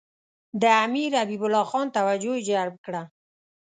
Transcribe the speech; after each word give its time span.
د 0.61 0.63
امیر 0.85 1.11
حبیب 1.21 1.41
الله 1.45 1.65
خان 1.71 1.87
توجه 1.97 2.33
یې 2.37 2.45
جلب 2.49 2.75
کړه. 2.85 3.03